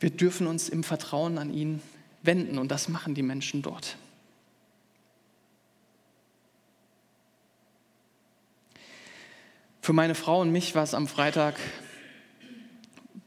Wir 0.00 0.10
dürfen 0.10 0.48
uns 0.48 0.68
im 0.68 0.82
Vertrauen 0.82 1.38
an 1.38 1.54
ihn 1.54 1.80
wenden 2.22 2.58
und 2.58 2.72
das 2.72 2.88
machen 2.88 3.14
die 3.14 3.22
Menschen 3.22 3.62
dort. 3.62 3.96
Für 9.82 9.92
meine 9.92 10.14
Frau 10.14 10.40
und 10.40 10.52
mich 10.52 10.76
war 10.76 10.84
es 10.84 10.94
am 10.94 11.08
Freitag 11.08 11.56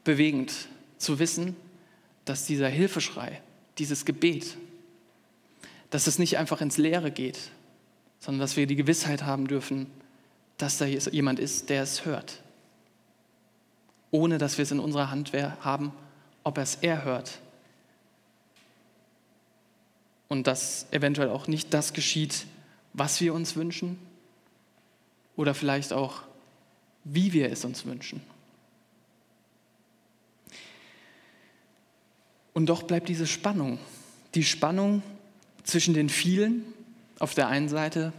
bewegend 0.05 0.53
zu 0.97 1.19
wissen, 1.19 1.53
dass 2.23 2.45
dieser 2.45 2.69
Hilfeschrei, 2.69 3.41
dieses 3.77 4.05
Gebet, 4.05 4.55
dass 5.89 6.07
es 6.07 6.17
nicht 6.17 6.37
einfach 6.37 6.61
ins 6.61 6.77
Leere 6.77 7.11
geht, 7.11 7.51
sondern 8.21 8.39
dass 8.39 8.55
wir 8.55 8.67
die 8.67 8.77
Gewissheit 8.77 9.23
haben 9.23 9.49
dürfen, 9.49 9.87
dass 10.55 10.77
da 10.77 10.85
jemand 10.85 11.39
ist, 11.39 11.69
der 11.69 11.83
es 11.83 12.05
hört, 12.05 12.41
ohne 14.11 14.37
dass 14.37 14.57
wir 14.57 14.63
es 14.63 14.71
in 14.71 14.79
unserer 14.79 15.11
Hand 15.11 15.33
haben, 15.33 15.91
ob 16.45 16.57
er 16.57 16.63
es 16.63 16.75
er 16.75 17.03
hört. 17.03 17.39
Und 20.29 20.47
dass 20.47 20.87
eventuell 20.91 21.29
auch 21.29 21.47
nicht 21.47 21.73
das 21.73 21.91
geschieht, 21.91 22.45
was 22.93 23.19
wir 23.19 23.33
uns 23.33 23.57
wünschen 23.57 23.99
oder 25.35 25.53
vielleicht 25.53 25.91
auch 25.91 26.21
wie 27.05 27.31
wir 27.31 27.51
es 27.51 27.63
uns 27.63 27.85
wünschen. 27.85 28.21
Und 32.53 32.67
doch 32.67 32.83
bleibt 32.83 33.07
diese 33.07 33.27
Spannung, 33.27 33.79
die 34.33 34.43
Spannung 34.43 35.01
zwischen 35.63 35.93
den 35.93 36.09
vielen 36.09 36.63
auf 37.19 37.33
der 37.33 37.47
einen 37.47 37.69
Seite 37.69 38.11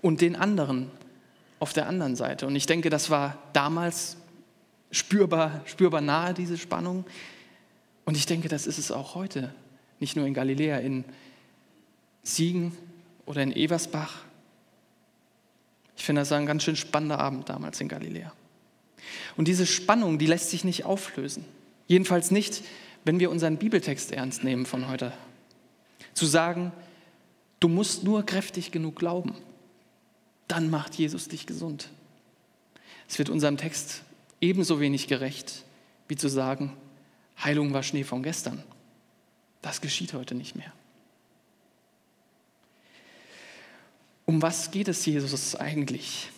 und 0.00 0.20
den 0.20 0.36
anderen 0.36 0.90
auf 1.60 1.72
der 1.72 1.86
anderen 1.86 2.16
Seite. 2.16 2.46
Und 2.46 2.56
ich 2.56 2.66
denke, 2.66 2.90
das 2.90 3.10
war 3.10 3.38
damals 3.52 4.16
spürbar, 4.90 5.62
spürbar 5.66 6.00
nahe, 6.00 6.34
diese 6.34 6.56
Spannung. 6.56 7.04
Und 8.04 8.16
ich 8.16 8.26
denke, 8.26 8.48
das 8.48 8.66
ist 8.66 8.78
es 8.78 8.90
auch 8.90 9.14
heute. 9.14 9.52
Nicht 10.00 10.16
nur 10.16 10.26
in 10.26 10.34
Galiläa, 10.34 10.78
in 10.78 11.04
Siegen 12.22 12.72
oder 13.26 13.42
in 13.42 13.54
Eversbach, 13.54 14.24
ich 15.98 16.04
finde, 16.04 16.22
das 16.22 16.30
war 16.30 16.38
ein 16.38 16.46
ganz 16.46 16.62
schön 16.62 16.76
spannender 16.76 17.18
Abend 17.18 17.48
damals 17.48 17.80
in 17.80 17.88
Galiläa. 17.88 18.32
Und 19.36 19.48
diese 19.48 19.66
Spannung, 19.66 20.18
die 20.18 20.26
lässt 20.26 20.50
sich 20.50 20.62
nicht 20.62 20.84
auflösen. 20.84 21.44
Jedenfalls 21.88 22.30
nicht, 22.30 22.62
wenn 23.04 23.18
wir 23.18 23.30
unseren 23.30 23.56
Bibeltext 23.56 24.12
ernst 24.12 24.44
nehmen 24.44 24.64
von 24.64 24.88
heute. 24.88 25.12
Zu 26.14 26.26
sagen, 26.26 26.72
du 27.58 27.68
musst 27.68 28.04
nur 28.04 28.24
kräftig 28.24 28.70
genug 28.70 28.96
glauben, 28.96 29.34
dann 30.46 30.70
macht 30.70 30.94
Jesus 30.94 31.26
dich 31.28 31.46
gesund. 31.46 31.88
Es 33.08 33.18
wird 33.18 33.28
unserem 33.28 33.56
Text 33.56 34.02
ebenso 34.40 34.80
wenig 34.80 35.08
gerecht, 35.08 35.64
wie 36.06 36.16
zu 36.16 36.28
sagen, 36.28 36.74
Heilung 37.42 37.72
war 37.72 37.82
Schnee 37.82 38.04
von 38.04 38.22
gestern. 38.22 38.62
Das 39.62 39.80
geschieht 39.80 40.12
heute 40.12 40.36
nicht 40.36 40.54
mehr. 40.54 40.72
Um 44.28 44.42
was 44.42 44.70
geht 44.70 44.88
es 44.88 45.06
Jesus 45.06 45.56
eigentlich 45.56 46.28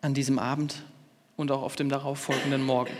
an 0.00 0.12
diesem 0.12 0.40
Abend 0.40 0.82
und 1.36 1.52
auch 1.52 1.62
auf 1.62 1.76
dem 1.76 1.88
darauffolgenden 1.88 2.64
Morgen? 2.64 2.94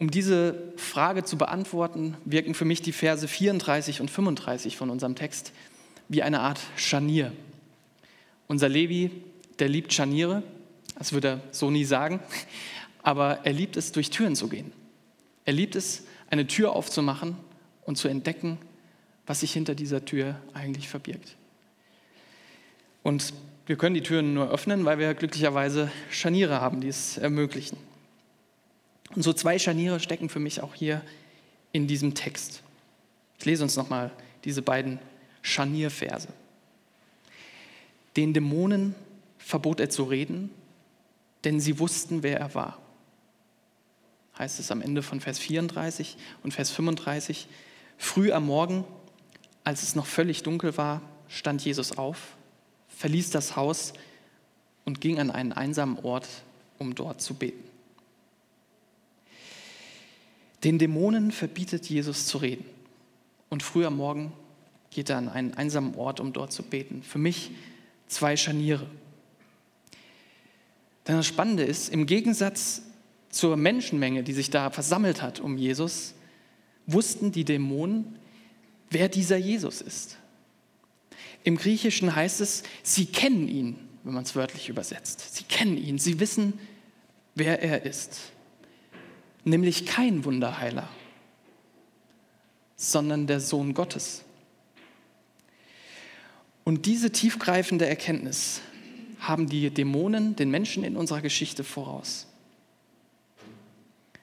Um 0.00 0.10
diese 0.10 0.72
Frage 0.76 1.22
zu 1.22 1.38
beantworten, 1.38 2.16
wirken 2.24 2.54
für 2.54 2.64
mich 2.64 2.82
die 2.82 2.90
Verse 2.90 3.28
34 3.28 4.00
und 4.00 4.10
35 4.10 4.76
von 4.76 4.90
unserem 4.90 5.14
Text 5.14 5.52
wie 6.08 6.24
eine 6.24 6.40
Art 6.40 6.58
Scharnier. 6.74 7.32
Unser 8.48 8.68
Levi, 8.68 9.12
der 9.60 9.68
liebt 9.68 9.92
Scharniere, 9.92 10.42
das 10.98 11.12
würde 11.12 11.28
er 11.28 11.40
so 11.52 11.70
nie 11.70 11.84
sagen, 11.84 12.18
aber 13.04 13.46
er 13.46 13.52
liebt 13.52 13.76
es, 13.76 13.92
durch 13.92 14.10
Türen 14.10 14.34
zu 14.34 14.48
gehen. 14.48 14.72
Er 15.44 15.52
liebt 15.52 15.76
es, 15.76 16.02
eine 16.28 16.48
Tür 16.48 16.72
aufzumachen 16.72 17.36
und 17.84 17.98
zu 17.98 18.08
entdecken, 18.08 18.58
was 19.30 19.38
sich 19.38 19.52
hinter 19.52 19.76
dieser 19.76 20.04
Tür 20.04 20.34
eigentlich 20.54 20.88
verbirgt. 20.88 21.36
Und 23.04 23.32
wir 23.64 23.76
können 23.76 23.94
die 23.94 24.02
Türen 24.02 24.34
nur 24.34 24.50
öffnen, 24.50 24.84
weil 24.84 24.98
wir 24.98 25.14
glücklicherweise 25.14 25.88
Scharniere 26.10 26.60
haben, 26.60 26.80
die 26.80 26.88
es 26.88 27.16
ermöglichen. 27.16 27.78
Und 29.14 29.22
so 29.22 29.32
zwei 29.32 29.56
Scharniere 29.60 30.00
stecken 30.00 30.28
für 30.30 30.40
mich 30.40 30.62
auch 30.62 30.74
hier 30.74 31.02
in 31.70 31.86
diesem 31.86 32.16
Text. 32.16 32.64
Ich 33.38 33.44
lese 33.44 33.62
uns 33.62 33.76
nochmal 33.76 34.10
diese 34.42 34.62
beiden 34.62 34.98
Scharnierverse. 35.42 36.30
Den 38.16 38.34
Dämonen 38.34 38.96
verbot 39.38 39.78
er 39.78 39.90
zu 39.90 40.02
reden, 40.02 40.50
denn 41.44 41.60
sie 41.60 41.78
wussten, 41.78 42.24
wer 42.24 42.40
er 42.40 42.52
war. 42.56 42.80
Heißt 44.36 44.58
es 44.58 44.72
am 44.72 44.82
Ende 44.82 45.04
von 45.04 45.20
Vers 45.20 45.38
34 45.38 46.16
und 46.42 46.52
Vers 46.52 46.72
35. 46.72 47.46
Früh 47.96 48.32
am 48.32 48.46
Morgen, 48.46 48.84
als 49.70 49.84
es 49.84 49.94
noch 49.94 50.06
völlig 50.06 50.42
dunkel 50.42 50.76
war, 50.76 51.00
stand 51.28 51.64
Jesus 51.64 51.96
auf, 51.96 52.36
verließ 52.88 53.30
das 53.30 53.54
Haus 53.54 53.92
und 54.84 55.00
ging 55.00 55.20
an 55.20 55.30
einen 55.30 55.52
einsamen 55.52 55.96
Ort, 56.00 56.26
um 56.78 56.96
dort 56.96 57.22
zu 57.22 57.34
beten. 57.34 57.62
Den 60.64 60.80
Dämonen 60.80 61.30
verbietet 61.30 61.88
Jesus 61.88 62.26
zu 62.26 62.38
reden. 62.38 62.64
Und 63.48 63.62
früh 63.62 63.86
am 63.86 63.96
Morgen 63.96 64.32
geht 64.90 65.08
er 65.08 65.18
an 65.18 65.28
einen 65.28 65.54
einsamen 65.54 65.94
Ort, 65.94 66.18
um 66.18 66.32
dort 66.32 66.52
zu 66.52 66.64
beten. 66.64 67.04
Für 67.04 67.18
mich 67.18 67.52
zwei 68.08 68.36
Scharniere. 68.36 68.88
Denn 71.06 71.14
das 71.14 71.28
Spannende 71.28 71.62
ist, 71.62 71.90
im 71.90 72.06
Gegensatz 72.06 72.82
zur 73.28 73.56
Menschenmenge, 73.56 74.24
die 74.24 74.32
sich 74.32 74.50
da 74.50 74.70
versammelt 74.70 75.22
hat 75.22 75.38
um 75.38 75.56
Jesus, 75.56 76.14
wussten 76.88 77.30
die 77.30 77.44
Dämonen, 77.44 78.16
wer 78.90 79.08
dieser 79.08 79.36
Jesus 79.36 79.80
ist. 79.80 80.18
Im 81.42 81.56
Griechischen 81.56 82.14
heißt 82.14 82.40
es, 82.40 82.64
sie 82.82 83.06
kennen 83.06 83.48
ihn, 83.48 83.76
wenn 84.04 84.14
man 84.14 84.24
es 84.24 84.36
wörtlich 84.36 84.68
übersetzt. 84.68 85.34
Sie 85.34 85.44
kennen 85.44 85.76
ihn, 85.76 85.98
sie 85.98 86.20
wissen, 86.20 86.58
wer 87.34 87.62
er 87.62 87.84
ist. 87.84 88.32
Nämlich 89.44 89.86
kein 89.86 90.24
Wunderheiler, 90.24 90.88
sondern 92.76 93.26
der 93.26 93.40
Sohn 93.40 93.72
Gottes. 93.72 94.22
Und 96.64 96.84
diese 96.86 97.10
tiefgreifende 97.10 97.86
Erkenntnis 97.86 98.60
haben 99.18 99.48
die 99.48 99.70
Dämonen 99.70 100.36
den 100.36 100.50
Menschen 100.50 100.84
in 100.84 100.96
unserer 100.96 101.20
Geschichte 101.20 101.64
voraus. 101.64 102.26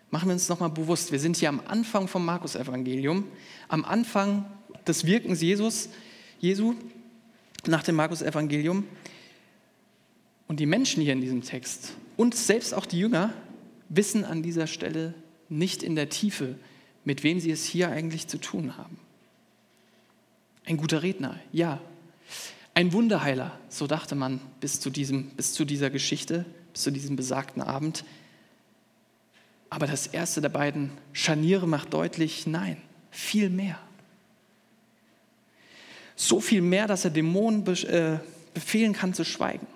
Machen 0.10 0.30
wir 0.30 0.34
uns 0.34 0.48
nochmal 0.48 0.70
bewusst, 0.70 1.12
wir 1.12 1.20
sind 1.20 1.38
hier 1.38 1.50
am 1.50 1.62
Anfang 1.68 2.08
vom 2.08 2.24
Markus-Evangelium, 2.26 3.26
am 3.68 3.84
Anfang 3.84 4.46
des 4.88 5.06
Wirkens 5.06 5.42
Jesus, 5.42 5.90
Jesu 6.40 6.76
nach 7.66 7.84
dem 7.84 7.96
Markus-Evangelium. 7.96 8.86
Und 10.48 10.60
die 10.60 10.66
Menschen 10.66 11.04
hier 11.04 11.14
in 11.14 11.22
diesem 11.22 11.42
Text 11.42 11.94
und 12.16 12.36
selbst 12.36 12.74
auch 12.74 12.86
die 12.86 13.00
Jünger 13.00 13.34
wissen 13.90 14.24
an 14.26 14.44
dieser 14.44 14.68
Stelle 14.68 15.14
nicht 15.50 15.84
in 15.84 15.96
der 15.96 16.10
Tiefe, 16.10 16.56
mit 17.04 17.24
wem 17.24 17.40
sie 17.40 17.52
es 17.52 17.66
hier 17.66 17.90
eigentlich 17.90 18.28
zu 18.28 18.38
tun 18.38 18.78
haben. 18.78 18.98
Ein 20.66 20.78
guter 20.78 21.04
Redner, 21.04 21.40
ja. 21.52 21.80
Ein 22.74 22.94
Wunderheiler, 22.94 23.58
so 23.70 23.88
dachte 23.88 24.16
man 24.16 24.40
bis 24.60 24.80
zu, 24.80 24.90
diesem, 24.90 25.30
bis 25.32 25.54
zu 25.54 25.66
dieser 25.66 25.90
Geschichte, 25.90 26.46
bis 26.74 26.84
zu 26.84 26.92
diesem 26.92 27.16
besagten 27.16 27.62
Abend. 27.62 28.04
Aber 29.70 29.88
das 29.88 30.08
erste 30.08 30.42
der 30.42 30.50
beiden 30.50 30.92
Scharniere 31.14 31.68
macht 31.68 31.94
deutlich, 31.94 32.46
nein, 32.46 32.82
viel 33.10 33.50
mehr. 33.50 33.80
So 36.20 36.42
viel 36.42 36.62
mehr, 36.62 36.88
dass 36.88 37.06
er 37.06 37.12
Dämonen 37.12 37.66
äh, 37.68 38.18
befehlen 38.54 38.94
kann 38.94 39.14
zu 39.14 39.24
schweigen. 39.24 39.68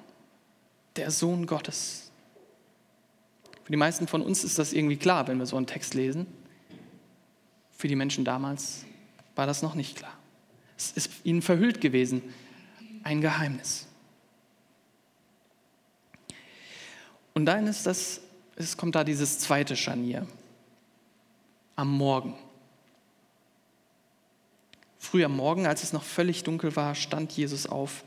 Der 0.96 1.12
Sohn 1.12 1.46
Gottes. 1.46 2.12
Für 3.64 3.72
die 3.72 3.78
meisten 3.78 4.08
von 4.08 4.24
uns 4.24 4.44
ist 4.44 4.58
das 4.58 4.74
irgendwie 4.74 4.98
klar, 4.98 5.28
wenn 5.28 5.38
wir 5.38 5.46
so 5.46 5.56
einen 5.56 5.68
Text 5.68 5.94
lesen. 5.94 6.26
Für 7.72 7.88
die 7.88 7.96
Menschen 7.96 8.26
damals 8.26 8.86
war 9.36 9.46
das 9.46 9.62
noch 9.62 9.76
nicht 9.76 9.96
klar. 9.96 10.18
Es 10.76 10.92
ist 10.92 11.12
ihnen 11.24 11.44
verhüllt 11.44 11.80
gewesen, 11.80 12.24
ein 13.04 13.22
Geheimnis. 13.22 13.88
Und 17.36 17.46
dann 17.46 17.68
ist 17.68 17.86
das, 17.86 18.20
es 18.56 18.78
kommt 18.78 18.96
da 18.96 19.04
dieses 19.04 19.38
zweite 19.38 19.76
Scharnier 19.76 20.26
am 21.76 21.96
Morgen. 21.96 22.34
Früh 25.12 25.26
am 25.26 25.36
Morgen, 25.36 25.67
als 25.67 25.84
es 25.84 25.91
noch 25.91 26.04
völlig 26.04 26.43
dunkel 26.43 26.74
war, 26.78 26.95
stand 26.95 27.34
Jesus 27.34 27.67
auf, 27.67 28.06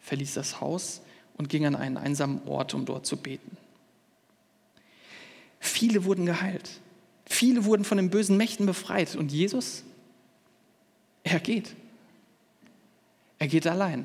verließ 0.00 0.34
das 0.34 0.60
Haus 0.60 1.00
und 1.36 1.48
ging 1.48 1.64
an 1.64 1.76
einen 1.76 1.96
einsamen 1.96 2.42
Ort, 2.48 2.74
um 2.74 2.86
dort 2.86 3.06
zu 3.06 3.16
beten. 3.16 3.56
Viele 5.60 6.02
wurden 6.02 6.26
geheilt. 6.26 6.80
Viele 7.24 7.64
wurden 7.66 7.84
von 7.84 7.98
den 7.98 8.10
bösen 8.10 8.36
Mächten 8.36 8.66
befreit. 8.66 9.14
Und 9.14 9.30
Jesus, 9.30 9.84
er 11.22 11.38
geht. 11.38 11.76
Er 13.38 13.46
geht 13.46 13.68
allein. 13.68 14.04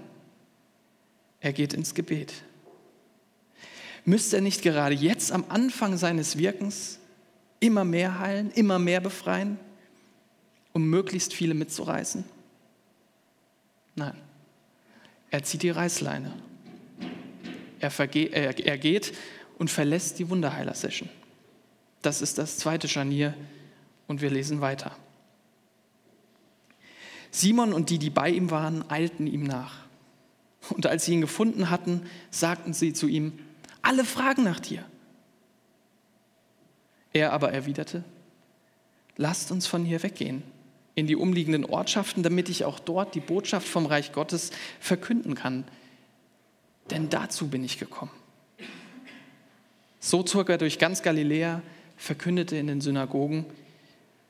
Er 1.40 1.52
geht 1.52 1.74
ins 1.74 1.96
Gebet. 1.96 2.32
Müsste 4.06 4.36
er 4.36 4.44
nicht 4.44 4.62
gerade 4.62 4.94
jetzt 4.94 5.32
am 5.32 5.46
Anfang 5.50 5.98
seines 5.98 6.38
Wirkens 6.38 7.00
immer 7.60 7.86
mehr 7.86 8.20
heilen, 8.20 8.52
immer 8.52 8.78
mehr 8.78 9.00
befreien, 9.00 9.58
um 10.80 10.90
möglichst 10.90 11.34
viele 11.34 11.54
mitzureißen? 11.54 12.24
Nein, 13.96 14.16
er 15.30 15.44
zieht 15.44 15.62
die 15.62 15.70
Reißleine. 15.70 16.34
Er, 17.82 17.92
er, 18.00 18.66
er 18.66 18.78
geht 18.78 19.14
und 19.58 19.70
verlässt 19.70 20.20
die 20.20 20.30
Wunderheiler-Session. 20.30 21.10
Das 22.02 22.22
ist 22.22 22.38
das 22.38 22.58
zweite 22.58 22.88
Scharnier 22.88 23.34
und 24.08 24.22
wir 24.22 24.30
lesen 24.30 24.62
weiter. 24.62 24.96
Simon 27.30 27.74
und 27.74 27.90
die, 27.90 28.00
die 28.00 28.10
bei 28.10 28.30
ihm 28.30 28.50
waren, 28.50 28.90
eilten 28.90 29.28
ihm 29.28 29.44
nach. 29.44 29.86
Und 30.70 30.86
als 30.86 31.06
sie 31.06 31.14
ihn 31.14 31.22
gefunden 31.22 31.70
hatten, 31.70 32.04
sagten 32.32 32.74
sie 32.74 32.94
zu 32.94 33.08
ihm, 33.08 33.38
alle 33.82 34.06
fragen 34.06 34.44
nach 34.44 34.62
dir. 34.62 34.86
Er 37.12 37.34
aber 37.34 37.52
erwiderte, 37.52 38.04
lasst 39.18 39.52
uns 39.52 39.68
von 39.68 39.84
hier 39.84 40.04
weggehen 40.04 40.44
in 41.00 41.08
die 41.08 41.16
umliegenden 41.16 41.66
Ortschaften, 41.66 42.24
damit 42.24 42.50
ich 42.50 42.66
auch 42.66 42.80
dort 42.80 43.16
die 43.16 43.20
Botschaft 43.20 43.68
vom 43.68 43.86
Reich 43.86 44.12
Gottes 44.12 44.52
verkünden 44.80 45.36
kann. 45.36 45.64
Denn 46.92 47.10
dazu 47.10 47.48
bin 47.48 47.64
ich 47.64 47.80
gekommen. 47.80 48.12
So 50.00 50.24
zog 50.24 50.50
er 50.50 50.58
durch 50.58 50.80
ganz 50.80 51.02
Galiläa, 51.02 51.62
verkündete 51.98 52.56
in 52.56 52.68
den 52.68 52.82
Synagogen 52.82 53.46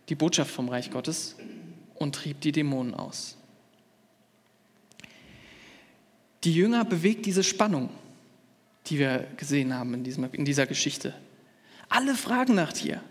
die 0.10 0.16
Botschaft 0.16 0.52
vom 0.52 0.70
Reich 0.70 0.90
Gottes 0.90 1.36
und 1.96 2.16
trieb 2.16 2.42
die 2.42 2.52
Dämonen 2.52 2.96
aus. 2.96 3.38
Die 6.44 6.54
Jünger 6.54 6.86
bewegt 6.86 7.26
diese 7.26 7.44
Spannung, 7.44 7.90
die 8.88 8.98
wir 8.98 9.28
gesehen 9.38 9.74
haben 9.74 9.94
in, 9.94 10.46
dieser 10.46 10.66
Geschichte. 10.66 11.14
Alle 11.90 12.16
fragen 12.16 12.56
nach 12.56 12.74
dir. 12.74 13.02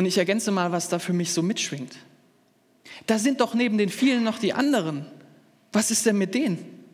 Und 0.00 0.06
ich 0.06 0.16
ergänze 0.16 0.50
mal, 0.50 0.72
was 0.72 0.88
da 0.88 0.98
für 0.98 1.12
mich 1.12 1.30
so 1.34 1.42
mitschwingt. 1.42 1.94
Da 3.06 3.18
sind 3.18 3.42
doch 3.42 3.52
neben 3.52 3.76
den 3.76 3.90
vielen 3.90 4.24
noch 4.24 4.38
die 4.38 4.54
anderen. 4.54 5.04
Was 5.74 5.90
ist 5.90 6.06
denn 6.06 6.16
mit 6.16 6.34
denen? 6.34 6.86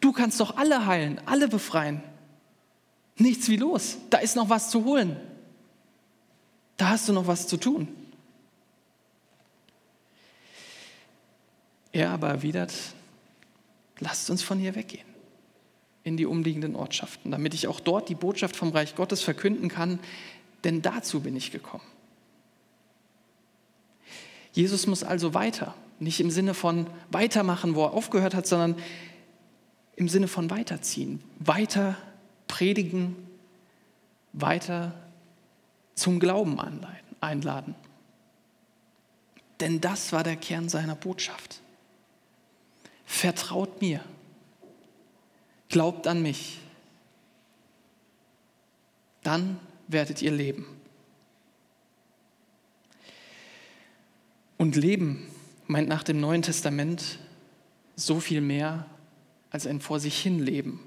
Du 0.00 0.10
kannst 0.10 0.40
doch 0.40 0.56
alle 0.56 0.86
heilen, 0.86 1.20
alle 1.26 1.48
befreien. 1.48 2.02
Nichts 3.18 3.50
wie 3.50 3.58
los. 3.58 3.98
Da 4.08 4.16
ist 4.16 4.36
noch 4.36 4.48
was 4.48 4.70
zu 4.70 4.86
holen. 4.86 5.18
Da 6.78 6.88
hast 6.88 7.10
du 7.10 7.12
noch 7.12 7.26
was 7.26 7.46
zu 7.46 7.58
tun. 7.58 7.88
Er 11.92 12.08
aber 12.08 12.28
erwidert, 12.28 12.72
lasst 13.98 14.30
uns 14.30 14.42
von 14.42 14.58
hier 14.58 14.74
weggehen 14.76 15.04
in 16.04 16.16
die 16.16 16.24
umliegenden 16.24 16.74
Ortschaften, 16.74 17.30
damit 17.30 17.52
ich 17.52 17.68
auch 17.68 17.80
dort 17.80 18.08
die 18.08 18.14
Botschaft 18.14 18.56
vom 18.56 18.70
Reich 18.70 18.94
Gottes 18.94 19.20
verkünden 19.20 19.68
kann, 19.68 20.00
denn 20.64 20.82
dazu 20.82 21.20
bin 21.20 21.36
ich 21.36 21.50
gekommen. 21.50 21.84
Jesus 24.52 24.86
muss 24.86 25.02
also 25.02 25.34
weiter, 25.34 25.74
nicht 25.98 26.20
im 26.20 26.30
Sinne 26.30 26.54
von 26.54 26.86
weitermachen, 27.10 27.74
wo 27.74 27.84
er 27.84 27.92
aufgehört 27.92 28.34
hat, 28.34 28.46
sondern 28.46 28.76
im 29.96 30.08
Sinne 30.08 30.28
von 30.28 30.50
weiterziehen, 30.50 31.22
weiter 31.38 31.96
predigen, 32.48 33.16
weiter 34.32 34.92
zum 35.94 36.20
Glauben 36.20 36.58
einladen. 37.20 37.74
Denn 39.60 39.80
das 39.80 40.12
war 40.12 40.24
der 40.24 40.36
Kern 40.36 40.68
seiner 40.68 40.96
Botschaft. 40.96 41.60
vertraut 43.04 43.82
mir, 43.82 44.00
glaubt 45.68 46.06
an 46.06 46.22
mich, 46.22 46.60
dann 49.22 49.60
werdet 49.88 50.22
ihr 50.22 50.32
leben. 50.32 50.66
Und 54.56 54.76
Leben 54.76 55.26
meint 55.66 55.88
nach 55.88 56.02
dem 56.02 56.20
Neuen 56.20 56.42
Testament 56.42 57.18
so 57.96 58.20
viel 58.20 58.40
mehr 58.40 58.86
als 59.50 59.66
ein 59.66 59.80
vor 59.80 60.00
sich 60.00 60.20
hin 60.20 60.38
Leben. 60.38 60.80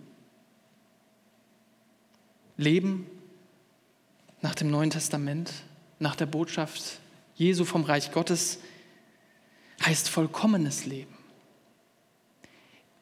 Leben 2.58 3.06
nach 4.42 4.56
dem 4.56 4.70
Neuen 4.70 4.92
Testament, 4.92 5.52
nach 6.00 6.16
der 6.16 6.26
Botschaft 6.26 7.00
Jesu 7.36 7.66
vom 7.66 7.84
Reich 7.84 8.12
Gottes, 8.12 8.60
heißt 9.84 10.10
vollkommenes 10.10 10.86
Leben, 10.86 11.14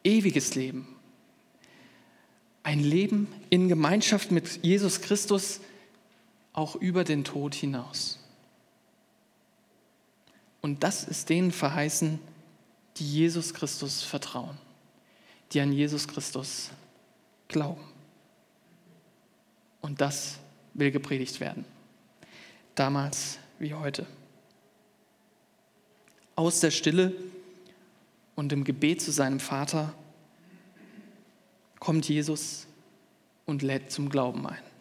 ewiges 0.03 0.55
Leben, 0.55 0.87
ein 2.63 2.79
Leben 2.79 3.27
in 3.49 3.67
Gemeinschaft 3.67 4.31
mit 4.31 4.63
Jesus 4.63 5.01
Christus, 5.01 5.59
auch 6.53 6.75
über 6.75 7.03
den 7.03 7.23
Tod 7.23 7.55
hinaus. 7.55 8.19
Und 10.61 10.83
das 10.83 11.03
ist 11.03 11.29
denen 11.29 11.51
verheißen, 11.51 12.19
die 12.97 13.11
Jesus 13.11 13.53
Christus 13.53 14.03
vertrauen, 14.03 14.57
die 15.51 15.59
an 15.59 15.73
Jesus 15.73 16.07
Christus 16.07 16.69
glauben. 17.47 17.83
Und 19.81 19.99
das 19.99 20.37
will 20.73 20.91
gepredigt 20.91 21.39
werden, 21.39 21.65
damals 22.75 23.39
wie 23.59 23.73
heute. 23.73 24.05
Aus 26.35 26.61
der 26.61 26.71
Stille 26.71 27.13
und 28.35 28.53
im 28.53 28.63
Gebet 28.63 29.01
zu 29.01 29.11
seinem 29.11 29.39
Vater 29.39 29.93
kommt 31.79 32.07
Jesus 32.07 32.65
und 33.45 33.61
lädt 33.61 33.91
zum 33.91 34.09
Glauben 34.09 34.47
ein. 34.47 34.72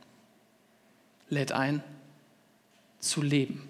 Lädt 1.33 1.51
ein, 1.51 1.83
zu 3.01 3.23
leben. 3.23 3.66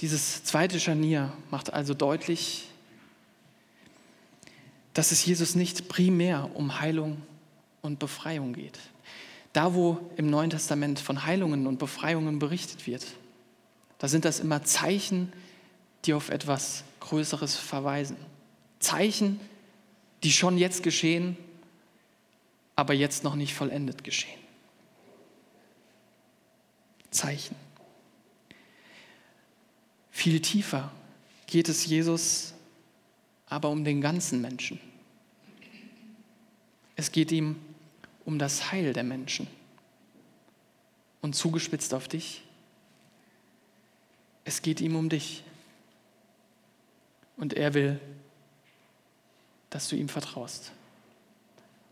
Dieses 0.00 0.44
zweite 0.44 0.80
Scharnier 0.80 1.30
macht 1.50 1.74
also 1.74 1.92
deutlich, 1.92 2.68
dass 4.94 5.12
es 5.12 5.26
Jesus 5.26 5.54
nicht 5.54 5.88
primär 5.88 6.50
um 6.54 6.80
Heilung 6.80 7.20
und 7.82 7.98
Befreiung 7.98 8.54
geht. 8.54 8.78
Da, 9.52 9.74
wo 9.74 10.10
im 10.16 10.30
Neuen 10.30 10.48
Testament 10.48 10.98
von 10.98 11.26
Heilungen 11.26 11.66
und 11.66 11.78
Befreiungen 11.78 12.38
berichtet 12.38 12.86
wird, 12.86 13.04
da 13.98 14.08
sind 14.08 14.24
das 14.24 14.40
immer 14.40 14.64
Zeichen, 14.64 15.30
die 16.06 16.14
auf 16.14 16.30
etwas 16.30 16.82
Größeres 17.00 17.56
verweisen. 17.56 18.16
Zeichen, 18.78 19.38
die 20.22 20.32
schon 20.32 20.56
jetzt 20.56 20.82
geschehen, 20.82 21.36
aber 22.74 22.94
jetzt 22.94 23.22
noch 23.22 23.34
nicht 23.34 23.52
vollendet 23.52 24.02
geschehen. 24.02 24.41
Zeichen. 27.22 27.54
Viel 30.10 30.40
tiefer 30.40 30.90
geht 31.46 31.68
es 31.68 31.86
Jesus 31.86 32.52
aber 33.46 33.68
um 33.68 33.84
den 33.84 34.00
ganzen 34.00 34.40
Menschen. 34.40 34.80
Es 36.96 37.12
geht 37.12 37.30
ihm 37.30 37.56
um 38.24 38.40
das 38.40 38.72
Heil 38.72 38.92
der 38.92 39.04
Menschen. 39.04 39.46
Und 41.20 41.36
zugespitzt 41.36 41.94
auf 41.94 42.08
dich, 42.08 42.42
es 44.44 44.60
geht 44.60 44.80
ihm 44.80 44.96
um 44.96 45.08
dich. 45.08 45.44
Und 47.36 47.52
er 47.52 47.72
will, 47.74 48.00
dass 49.70 49.88
du 49.88 49.94
ihm 49.94 50.08
vertraust 50.08 50.72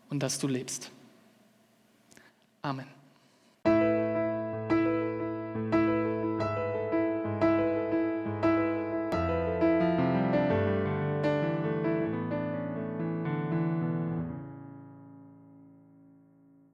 und 0.08 0.20
dass 0.20 0.40
du 0.40 0.48
lebst. 0.48 0.90
Amen. 2.62 2.99